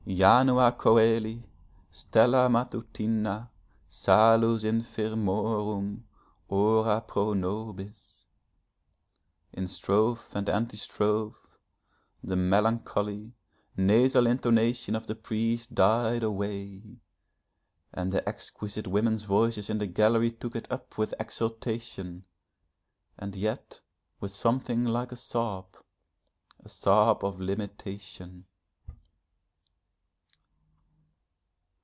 [0.03, 1.43] 'Janua cœli,
[1.91, 3.49] Stella matutina,
[3.87, 6.01] Salus infirmorum,
[6.49, 8.25] Ora pro nobis!'
[9.53, 11.35] In strophe and antistrophe:
[12.21, 13.31] the melancholy,
[13.77, 16.81] nasal intonation of the priest died away,
[17.93, 22.25] and the exquisite women's voices in the gallery took it up with exultation,
[23.19, 23.81] and yet
[24.19, 25.67] with something like a sob
[26.59, 28.45] a sob of limitation.